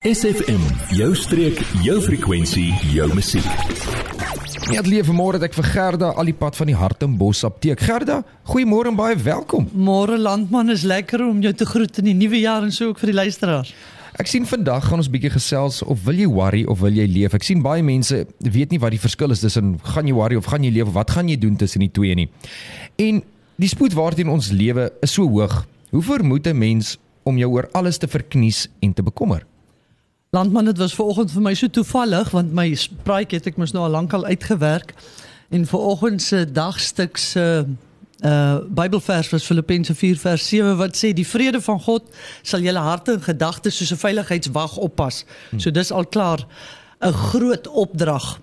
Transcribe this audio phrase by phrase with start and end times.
[0.00, 0.62] SFM,
[0.96, 3.44] jou streek, jou frekwensie, jou musiek.
[4.72, 7.82] Ja, leef môre dat ek vir Gerda al die pad van die Hartenbos apteek.
[7.84, 9.66] Gerda, goeiemôre en baie welkom.
[9.76, 13.02] Môre landman is lekker om jou te groet in die nuwe jaar en so ook
[13.02, 13.74] vir die luisteraars.
[14.16, 17.36] Ek sien vandag gaan ons bietjie gesels of wil jy worry of wil jy leef?
[17.36, 20.48] Ek sien baie mense weet nie wat die verskil is tussen gaan jy worry of
[20.48, 22.30] gaan jy leef of wat gaan jy doen tussen die twee nie.
[22.96, 23.20] En
[23.60, 25.60] die spoed waarteen ons lewe is so hoog.
[25.92, 26.96] Hoe vermoed 'n mens
[27.28, 29.44] om jou oor alles te verknies en te bekommer?
[30.32, 32.68] Landman, dit was vanoggend vir my so toevallig want my
[33.02, 34.92] praatjie het ek mos nou al lankal uitgewerk
[35.50, 37.46] en vanoggend se dagstuk se
[38.22, 42.06] uh Bybelvers was Filippense 4 vers 7 wat sê die vrede van God
[42.46, 45.24] sal julle harte en gedagtes soos 'n veiligheidswag oppas.
[45.58, 46.46] So dis al klaar
[47.00, 48.38] 'n groot opdrag.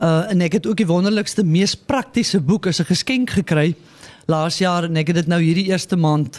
[0.00, 3.74] Uh en ek het ook die wonderlikste mees praktiese boek as 'n geskenk gekry
[4.26, 6.38] laas jaar en ek het dit nou hierdie eerste maand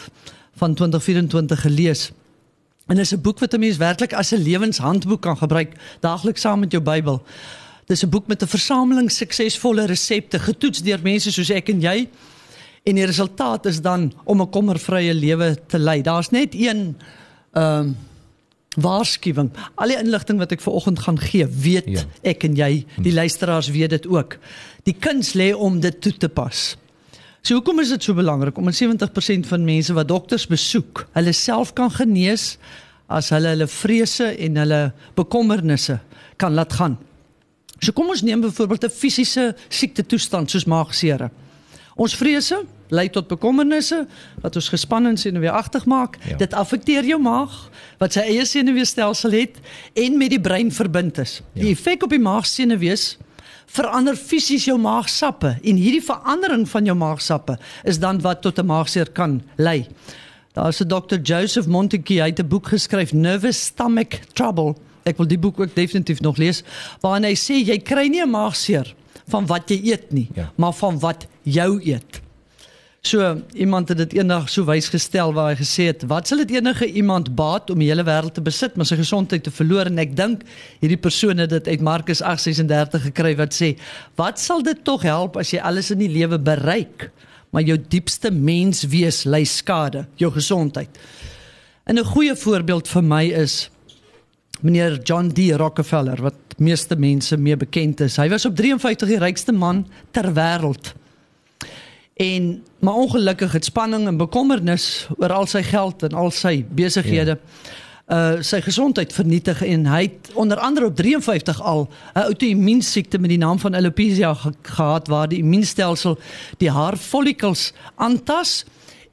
[0.54, 2.12] van 2024 gelees.
[2.86, 6.60] En dis 'n boek wat 'n mens werklik as 'n lewenshandboek kan gebruik daagliks saam
[6.60, 7.22] met jou Bybel.
[7.86, 12.08] Dis 'n boek met 'n versameling suksesvolle resepte getoets deur mense soos ek en jy.
[12.82, 16.02] En die resultaat is dan om 'n kommervrye lewe te lei.
[16.02, 16.96] Daar's net een
[17.52, 17.96] ehm um,
[18.76, 19.50] waarskuwing.
[19.74, 22.02] Al die inligting wat ek vanoggend gaan gee, weet ja.
[22.22, 24.38] ek en jy, die luisteraars weet dit ook.
[24.82, 26.76] Die kuns lê om dit toe te pas.
[27.46, 31.70] So hoekom is dit so belangrik om 70% van mense wat dokters besoek, hulle self
[31.78, 32.56] kan genees
[33.06, 34.80] as hulle hulle vrese en hulle
[35.14, 36.00] bekommernisse
[36.42, 36.96] kan laat gaan.
[37.78, 41.30] So kom ons neem byvoorbeeld 'n fisiese siekte toestand soos maagseere.
[41.94, 44.08] Ons vrese lei tot bekommernisse
[44.42, 46.18] wat ons gespanne en senuweeagtig maak.
[46.28, 46.36] Ja.
[46.36, 49.60] Dit affekteer jou maag wat sy eie senuweestelsel het
[49.94, 51.42] en met die brein verbind is.
[51.54, 51.62] Ja.
[51.62, 53.16] Die effek op die maagsenuwees
[53.66, 58.66] verander fisies jou maagsappe en hierdie verandering van jou maagsappe is dan wat tot 'n
[58.66, 59.86] maagseer kan lei.
[60.54, 61.18] Daar's 'n Dr.
[61.22, 64.74] Joseph Montague, hy het 'n boek geskryf Nervous Stomach Trouble.
[65.04, 66.62] Ek wil die boek ook definitief nog lees
[67.00, 68.94] waarin hy sê jy kry nie 'n maagseer
[69.28, 70.52] van wat jy eet nie, ja.
[70.56, 72.25] maar van wat jou eet.
[73.06, 76.56] So iemand het dit eendag so wys gestel waar hy gesê het, wat sal dit
[76.56, 80.00] enige iemand baat om die hele wêreld te besit, maar sy gesondheid te verloor en
[80.02, 80.42] ek dink
[80.80, 83.76] hierdie persoon het dit uit Markus 8:36 gekry wat sê,
[84.18, 87.12] wat sal dit tog help as jy alles in die lewe bereik,
[87.54, 90.90] maar jou diepste menswees ly skade, jou gesondheid.
[91.86, 93.70] En 'n goeie voorbeeld vir my is
[94.62, 98.16] meneer John D Rockefeller wat meeste mense mee bekend is.
[98.16, 101.05] Hy was op 53 die rykste man ter wêreld.
[102.16, 107.36] En maar ongelukkig het spanning en bekommernis oor al sy geld en al sy besighede
[107.36, 107.74] ja.
[108.06, 113.30] uh sy gesondheid vernietig en hy het onder andere op 53 al 'n outoimmuunsiekte met
[113.34, 116.18] die naam van alopecia ge gehad waar die immuunstelsel
[116.56, 118.64] die haarfollikels aantas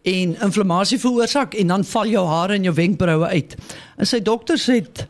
[0.02, 3.56] en inflammasie veroorsaak en dan val jou hare en jou wenkbroue uit.
[3.98, 5.08] En sy dokters het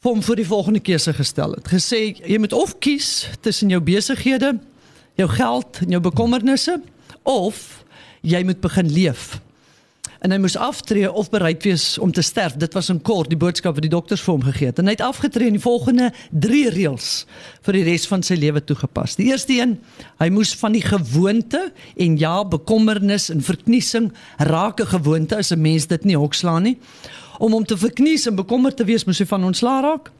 [0.00, 1.52] hom vir die volgende keuse gestel.
[1.52, 4.58] Het gesê jy moet of kies tussen jou besighede
[5.20, 6.80] jou geld en jou bekommernisse
[7.28, 7.84] of
[8.20, 9.38] jy moet begin leef.
[10.20, 12.58] En hy moes aftree of bereid wees om te sterf.
[12.60, 14.78] Dit was 'n kort die boodskap wat die dokters vir hom gegee het.
[14.78, 17.26] En hy het afgetree in die volgende 3 reëls
[17.62, 19.16] vir die res van sy lewe toegepas.
[19.16, 19.78] Die eerste een,
[20.18, 25.60] hy moes van die gewoonte en ja, bekommernis en verkniesing raak 'n gewoonte as 'n
[25.60, 26.78] mens dit nie hokslaan nie.
[27.38, 30.10] Om hom te verknies en bekommerd te wees, moes hy van ontslaa raak.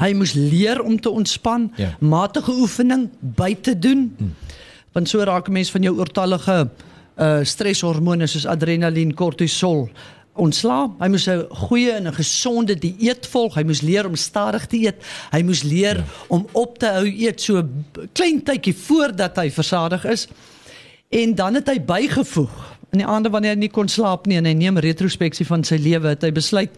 [0.00, 1.94] Hy moes leer om te ontspan, ja.
[2.00, 4.08] matige oefening by te doen.
[4.18, 4.34] Hmm.
[4.92, 6.70] Want so raak 'n mens van jou oortallige
[7.20, 9.90] uh streshormone soos adrenalien, kortisol
[10.40, 10.88] ontslaa.
[11.00, 13.54] Hy moes 'n goeie en 'n gesonde dieet volg.
[13.54, 14.96] Hy moes leer om stadig te eet.
[15.30, 16.04] Hy moes leer ja.
[16.28, 17.62] om op te hou eet so
[18.12, 20.28] klein tydjie voordat hy versadig is.
[21.08, 22.78] En dan het hy bygevoeg.
[22.92, 25.76] In die aande wanneer hy nie kon slaap nie en hy neem retrospeksie van sy
[25.76, 26.70] lewe, het hy besluit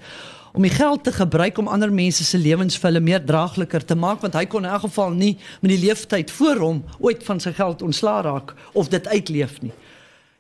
[0.53, 3.97] om die geld te gebruik om ander mense se lewens vir hulle meer draagliker te
[3.97, 7.41] maak want hy kon in elk geval nie met die leeftyd voor hom ooit van
[7.41, 9.73] sy geld ontslaa raak of dit uitleef nie.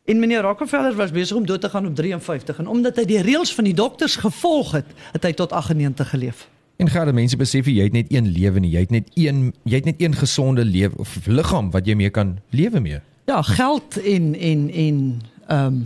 [0.04, 3.22] En meneer Rockefeller was besig om dood te gaan op 53 en omdat hy die
[3.22, 6.48] reëls van die dokters gevolg het, het hy tot 98 geleef.
[6.82, 9.78] En gade mense besef jy het net een lewe nie, jy het net een jy
[9.78, 12.98] het net een gesonde lewe of liggaam wat jy mee kan lewe mee.
[13.30, 15.02] Ja, geld en en en
[15.46, 15.82] ehm um,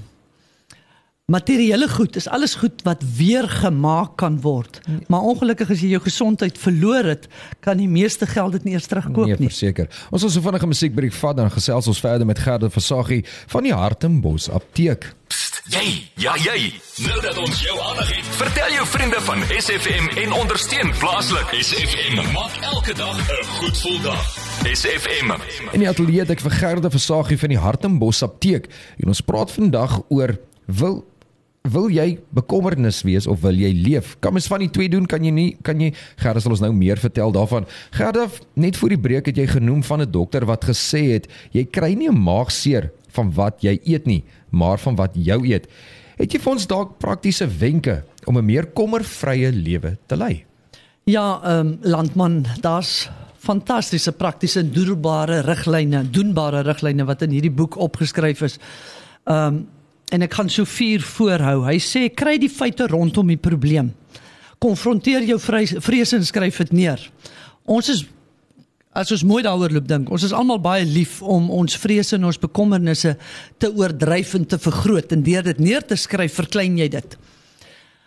[1.33, 4.79] Materiële goed is alles goed wat weer gemaak kan word.
[4.87, 4.99] Nee.
[5.11, 7.25] Maar ongelukkig as jy jou gesondheid verloor het,
[7.59, 9.49] kan die meeste geld dit nie eers terugkoop nee, nie.
[9.49, 9.89] Nee, verseker.
[10.15, 13.73] Ons sal so vinnige musiekbrief vat dan gesels ons verder met Gerda Versaghi van die
[13.75, 15.09] Hartenbos Apteek.
[15.75, 15.83] Jy,
[16.23, 16.69] ja jy.
[17.09, 21.51] Nou dat ons jou aandag het, vertel jou vriende van SFM en ondersteun plaaslik.
[21.59, 24.23] SFM maak elke dag 'n goed gevoel dag.
[24.63, 25.35] SFM.
[25.73, 28.71] In die ateljee het ek vir Gerda Versaghi van die Hartenbos Apteek
[29.03, 31.03] en ons praat vandag oor wil
[31.73, 34.17] wil jy bekommernis wees of wil jy leef?
[34.21, 35.07] Kan mens van die twee doen?
[35.07, 37.67] Kan jy nie kan jy Gerda sal ons nou meer vertel daarvan.
[37.97, 41.65] Gerda, net voor die breek het jy genoem van 'n dokter wat gesê het jy
[41.65, 45.67] kry nie 'n maagseer van wat jy eet nie, maar van wat jou eet.
[46.17, 50.45] Het jy vir ons dalk praktiese wenke om 'n meer kommervrye lewe te lei?
[51.05, 53.09] Ja, ehm um, landman, daar's
[53.39, 58.59] fantastiese praktiese en doelbare riglyne, doenbare riglyne wat in hierdie boek opgeskryf is.
[59.25, 59.67] Ehm um,
[60.15, 61.65] en ek gaan so vier voorhou.
[61.67, 63.93] Hy sê kry die feite rondom die probleem.
[64.63, 67.03] Konfronteer jou vrese en skryf dit neer.
[67.67, 68.05] Ons is
[68.97, 72.25] as ons mooi daaroor loop dink, ons is almal baie lief om ons vrese en
[72.31, 73.11] ons bekommernisse
[73.61, 77.17] te oordryf en te vergroot en deur dit neer te skryf, verklein jy dit.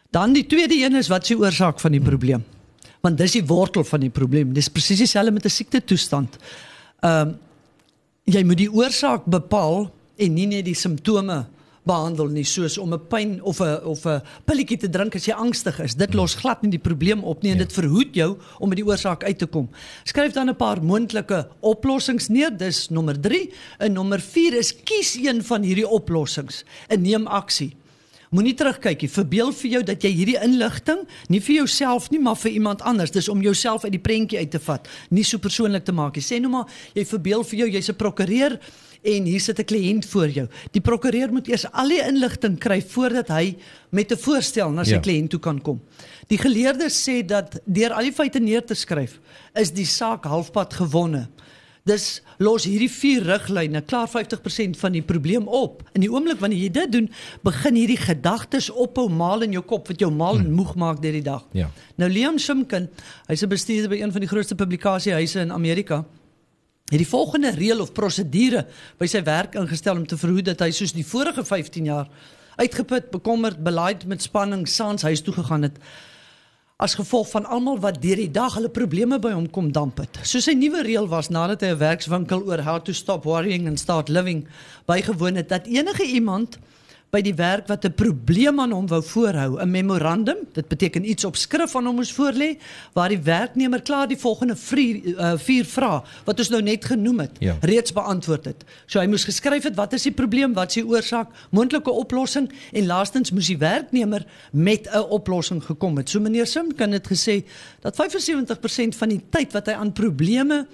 [0.09, 2.41] Dan die tweede een is wat is die oorsaak van die probleem?
[3.05, 4.49] Want dis die wortel van die probleem.
[4.55, 6.37] Dis presies dieselfde met 'n siekte toestand.
[7.01, 7.37] Ehm um,
[8.25, 11.45] jy moet die oorsaak bepaal en nie net die simptome
[11.89, 15.33] behandel nie soos om 'n pyn of 'n of 'n pilletjie te drink as jy
[15.33, 15.95] angstig is.
[15.95, 17.63] Dit los glad nie die probleem op nie en ja.
[17.65, 19.69] dit verhoed jou om by die oorsaak uit te kom.
[20.03, 22.57] Skryf dan 'n paar moontlike oplossings neer.
[22.57, 23.51] Dis nommer 3.
[23.79, 27.78] En nommer 4 is kies een van hierdie oplossings en neem aksie.
[28.29, 29.09] Moenie terugkyk nie.
[29.09, 30.99] Verbeel vir jou dat jy hierdie inligting
[31.33, 33.13] nie vir jouself nie, maar vir iemand anders.
[33.15, 36.25] Dis om jouself uit die prentjie uit te vat, nie so persoonlik te maak nie.
[36.25, 38.59] Sê nou maar jy verbeel vir jou jy's 'n prokureur
[39.01, 40.47] en hier sit 'n kliënt voor jou.
[40.71, 43.55] Die prokureur moet eers al die inligting kry voordat hy
[43.89, 44.99] met 'n voorstel na sy ja.
[44.99, 45.81] kliënt toe kan kom.
[46.27, 49.19] Die geleerdes sê dat deur al die feite neer te skryf,
[49.55, 51.29] is die saak halfpad gewonne.
[51.89, 55.81] Dis los hierdie vier riglyne klaar 50% van die probleem op.
[55.97, 57.09] In die oomblik wanneer jy dit doen,
[57.45, 60.59] begin hierdie gedagtes ophou maal in jou kop wat jou mal en hmm.
[60.59, 61.47] moeg maak deur die dag.
[61.57, 61.71] Ja.
[61.97, 62.89] Nou Liam Shimkin,
[63.27, 66.05] hy's 'n bestuurder by een van die grootste publikasiehuise in Amerika
[66.89, 68.65] het die volgende reël of prosedure
[68.97, 72.09] by sy werk ingestel om te verhoed dat hy soos die vorige 15 jaar
[72.57, 75.77] uitgeput, bekommerd, belaaid met spanning saans huis toe gegaan het
[76.79, 80.21] as gevolg van almal wat deur die dag hulle probleme by hom kom damp het.
[80.23, 83.79] So sy nuwe reël was nadat hy 'n werkswinkel oor how to stop worrying and
[83.79, 84.47] start living
[84.87, 86.57] bygewoon het dat enige iemand
[87.09, 91.25] by die werk wat 'n probleem aan hom wou voorhou, 'n memorandum, dit beteken iets
[91.25, 92.57] op skrif aan hom moes voorlê
[92.93, 97.19] waar die werknemer klaar die volgende vier, uh, vier vrae wat ons nou net genoem
[97.19, 97.57] het, ja.
[97.61, 98.63] reeds beantwoord het.
[98.85, 102.51] So hy moes geskryf het wat is die probleem, wat is die oorsaak, moontlike oplossing
[102.71, 106.09] en laastens moes die werknemer met 'n oplossing gekom het.
[106.09, 107.43] So meneer Sim kan dit gesê
[107.81, 110.67] dat 75% van die tyd wat hy aan probleme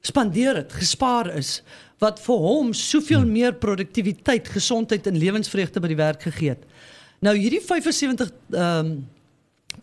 [0.00, 1.62] spandeer het, gespaar is
[2.02, 3.32] wat vir hom soveel hmm.
[3.32, 6.64] meer produktiwiteit, gesondheid en lewensvreugde by die werk gegee het.
[7.24, 8.94] Nou hierdie 75 ehm um,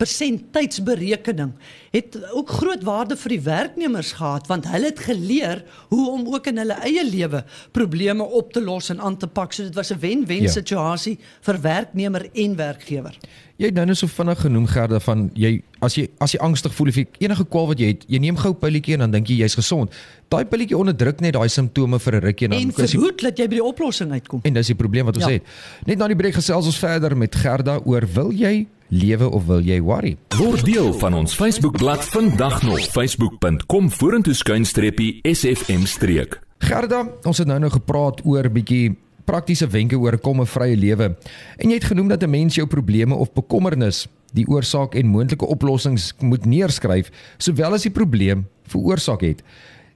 [0.00, 1.52] persent tydsberekening
[1.92, 5.62] het ook groot waarde vir die werknemers gehad want hulle het geleer
[5.92, 7.42] hoe om ook in hulle eie lewe
[7.76, 9.52] probleme op te los en aan te pak.
[9.52, 10.50] So dit was 'n wen-wen ja.
[10.50, 13.18] situasie vir werknemer en werkgewer.
[13.62, 15.52] Jy het nou net so vinnig genoem Gerda van jy
[15.86, 18.34] as jy as jy angstig voel of jy enige kwaal wat jy het, jy neem
[18.40, 19.94] gou 'n pilletjie en dan dink jy jy's gesond.
[20.28, 23.46] Daai pilletjie onderdruk net daai simptome vir 'n rukkie en dan en verhoed dat jy
[23.46, 24.40] by die oplossing uitkom.
[24.42, 25.30] En dis die probleem wat ons ja.
[25.30, 25.42] het.
[25.86, 29.60] Net na die breek gesels ons verder met Gerda oor wil jy lewe of wil
[29.60, 30.16] jy worry?
[30.36, 36.40] Word deel van ons Facebookblad vandag nog facebook.com vorentoe skuinstreepie sfm streek.
[36.58, 41.16] Gerda, ons het nou nou gepraat oor bietjie praktiese wenke oor 'n kommervrye lewe.
[41.58, 45.46] En jy het genoem dat 'n mens jou probleme of bekommernis, die oorsaak en moontlike
[45.46, 49.42] oplossings moet neerskryf, sowel as die probleem veroorsaak het.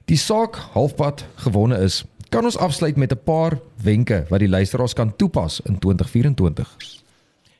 [0.05, 2.05] Die saak halfpad gewonne is.
[2.29, 6.77] Kan ons afsluit met 'n paar wenke wat die luisteraars kan toepas in 2024?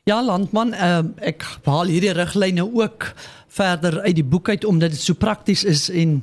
[0.04, 3.14] Ja, landman, uh, ek haal hierdie riglyne ook
[3.48, 6.22] verder uit die boek uit omdat dit so prakties is en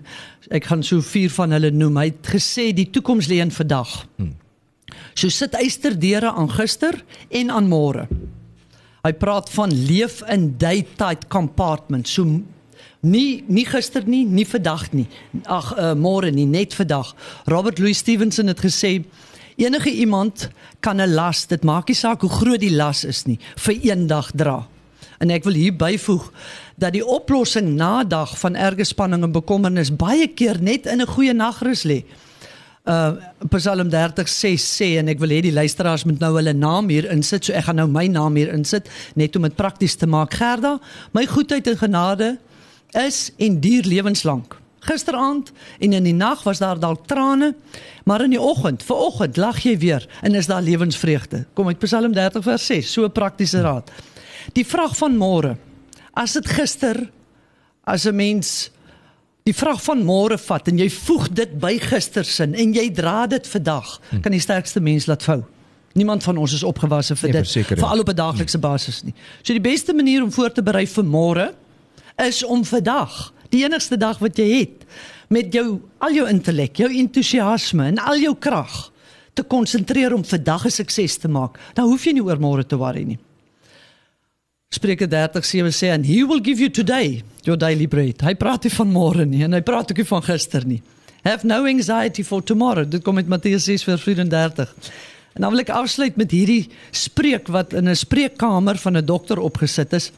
[0.49, 1.97] ek gaan so vier van hulle noem.
[2.01, 4.07] Hy het gesê die toekoms lê in vandag.
[4.17, 4.33] Hmm.
[5.15, 8.09] So sit eysterdeure aan gister en aan môre.
[9.05, 12.09] Hy praat van leef in daytime compartment.
[12.09, 12.25] So
[13.05, 15.07] nie nie gister nie, nie vandag nie.
[15.45, 17.15] Ag uh, môre nie, net vandag.
[17.47, 19.03] Robert Louis Stevenson het gesê
[19.57, 20.49] enige iemand
[20.81, 24.07] kan 'n las, dit maak nie saak hoe groot die las is nie, vir een
[24.07, 24.67] dag dra.
[25.19, 26.33] En ek wil hier byvoeg
[26.77, 31.07] dat die oplossing na dag van erge spanning en bekommernis baie keer net in 'n
[31.07, 32.05] goeie nagrus lê
[32.85, 33.17] uh
[33.57, 37.47] Psalm 36 sê en ek wil hê die luisteraars moet nou hulle naam hier insit.
[37.47, 40.37] So ek gaan nou my naam hier insit net om dit prakties te maak.
[40.37, 40.77] Gerda,
[41.17, 42.35] my goedheid en genade
[43.01, 44.59] is en duur lewenslank.
[44.85, 45.49] Gisteraand
[45.81, 47.55] en in die nag was daar dalk trane,
[48.05, 51.47] maar in die oggend, ver oggend lag jy weer en is daar lewensvreugde.
[51.57, 53.91] Kom uit Psalm 30 vers 6, so 'n praktiese raad.
[54.53, 55.57] Die vraag van môre.
[56.13, 57.09] As dit gister
[57.85, 58.71] as 'n mens
[59.45, 63.27] die vraag van môre vat en jy voeg dit by gister se en jy dra
[63.29, 64.23] dit vandag, hmm.
[64.25, 65.43] kan die sterkste mens laat vou.
[66.01, 69.13] Niemand van ons is opgewasse vir Nee, dit, veral op 'n daaglikse basis nie.
[69.43, 71.53] So die beste manier om voor te berei vir môre
[72.17, 74.89] is om vandag, die enigste dag wat jy het,
[75.29, 78.93] met jou al jou intellek, jou entoesiasme en al jou krag
[79.35, 81.61] te konsentreer om vandag 'n sukses te maak.
[81.75, 83.19] Dan hoef jy nie oor môre te worry nie.
[84.75, 88.23] Spreuke 37 sê en he will give you today your daily bread.
[88.25, 90.81] Hy praat nie van môre nie en hy praat ook nie van gister nie.
[91.25, 92.85] Have no anxiety for tomorrow.
[92.85, 94.75] Dit kom met Matteus 6:34.
[95.35, 99.39] En dan wil ek afsluit met hierdie spreek wat in 'n spreekkamer van 'n dokter
[99.39, 100.11] opgesit is.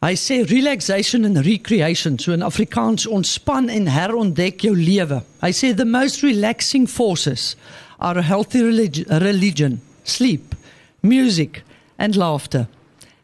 [0.00, 5.22] Hy sê relaxation and recreation, so in Afrikaans ontspan en herontdek jou lewe.
[5.40, 7.56] Hy sê the most relaxing forces
[7.98, 10.54] are a healthy relig religion, sleep,
[11.00, 11.62] music
[11.98, 12.68] and laughter.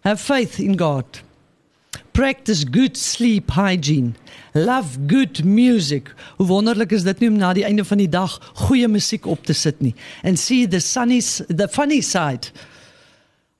[0.00, 1.04] Have faith in God.
[2.12, 4.14] Practice good sleep hygiene.
[4.54, 6.14] Love good music.
[6.36, 8.34] Hoe wonderlik is dit nie om na die einde van die dag
[8.66, 9.94] goeie musiek op te sit nie.
[10.22, 12.52] And see the sunny the funny side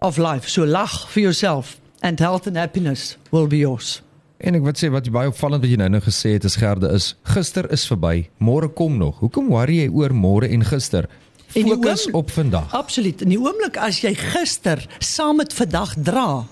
[0.00, 0.48] of life.
[0.48, 4.02] So lag vir jouself and health and happiness will be yours.
[4.42, 6.90] En ek wil sê wat baie opvallend wat jy nou nou gesê het is gerde
[6.90, 9.20] is gister is verby, môre kom nog.
[9.22, 11.06] Hoekom worry jy oor môre en gister?
[11.52, 12.72] Fokus oom- op vandag.
[12.74, 13.20] Absoluut.
[13.20, 16.44] In die oomblik as jy gister saam met vandag dra,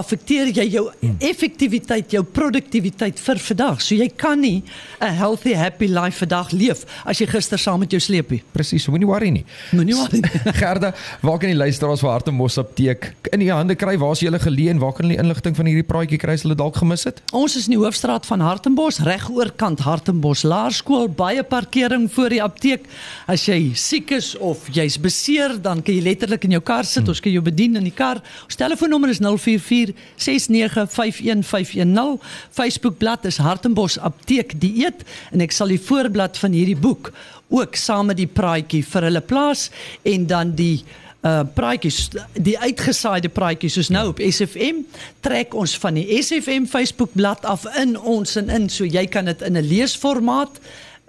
[0.00, 0.84] affekteer jy jou
[1.18, 3.80] effektiwiteit, jou produktiwiteit vir vandag.
[3.84, 4.62] So jy kan nie
[5.00, 8.42] 'n healthy happy life vandag leef as jy gister saam met jou sleep nie.
[8.52, 9.44] Presies, moenie worry nie.
[9.72, 10.52] Moenie worry nie.
[10.62, 13.96] Gerda, waar kan die luisteraars vir Hartembos apteek in die hande kry?
[13.98, 16.56] Waar is julle geleë en waar kan hulle inligting van hierdie praatjie kry as hulle
[16.58, 17.22] dalk gemis het?
[17.32, 22.42] Ons is in die hoofstraat van Hartenbos, reg oorkant Hartenbos Laerskool, baie parkering voor die
[22.42, 22.86] apteek.
[23.30, 27.08] As jy siek is of jy's beseer, dan kan jy letterlik in jou kar sit.
[27.08, 28.22] Ons kan jou bedien in die kar.
[28.46, 32.20] Ons telefoonnommer is 044 6951510.
[32.50, 37.12] Facebookblad is Hartenbos Apteek Dieet en ek sal die voorblad van hierdie boek
[37.50, 39.70] ook saam met die praatjie vir hulle plaas
[40.06, 40.84] en dan die
[41.20, 44.80] uh praatjies die uitgesaaide praatjies soos nou op SFM
[45.20, 49.42] trek ons van die SFM Facebookblad af in ons en in so jy kan dit
[49.42, 50.56] in 'n leesformaat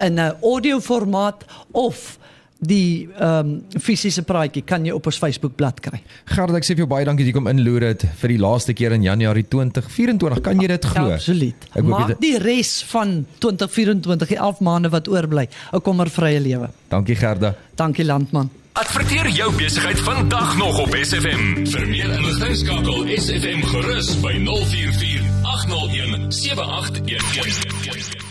[0.04, 2.18] in 'n audioformaat of
[2.62, 5.98] die ehm um, fisiese praatjie kan jy op ons Facebookblad kry.
[6.30, 8.72] Gerda, ek sê vir jou baie dankie dat jy kom inloer het vir die laaste
[8.78, 10.40] keer in Januarie 2024.
[10.46, 11.10] Kan jy dit glo?
[11.16, 11.66] Absoluut.
[11.74, 16.70] Ek Maak dit- die res van 2024, die 11 maande wat oorbly, 'n kommervrye lewe.
[16.88, 17.54] Dankie Gerda.
[17.74, 18.50] Dankie landman.
[18.74, 21.66] Adverteer jou besigheid vandag nog op SFM.
[21.66, 28.21] Vir meer inligting skakel SFM gerus by 044 801 7811.